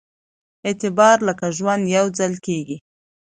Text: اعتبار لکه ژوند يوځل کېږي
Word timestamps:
اعتبار 0.67 1.17
لکه 1.27 1.45
ژوند 1.57 1.83
يوځل 1.97 2.33
کېږي 2.45 2.77